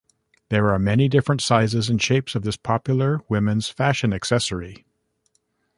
There 0.49 0.71
are 0.71 0.79
many 0.79 1.07
different 1.07 1.41
sizes 1.41 1.87
and 1.87 2.01
shapes 2.01 2.33
of 2.33 2.41
this 2.41 2.57
popular 2.57 3.19
woman's 3.29 3.69
fashion 3.69 4.13
accessory. 4.13 4.83